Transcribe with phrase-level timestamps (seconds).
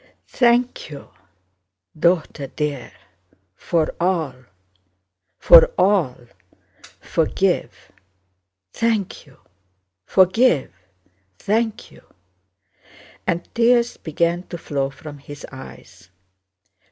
[0.29, 1.11] "Thank you...
[1.95, 2.91] daughter dear!...
[3.55, 4.33] for all,
[5.37, 6.17] for all...
[6.99, 7.91] forgive!...
[8.73, 9.37] thank you!...
[10.07, 10.73] forgive!...
[11.37, 12.01] thank you!..."
[13.27, 16.09] and tears began to flow from his eyes.